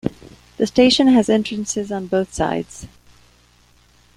The 0.57 0.65
station 0.65 1.09
has 1.09 1.29
entrances 1.29 1.91
on 1.91 2.07
both 2.07 2.33
sides. 2.33 2.87